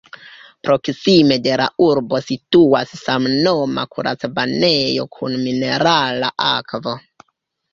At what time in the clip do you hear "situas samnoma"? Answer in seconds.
2.29-3.83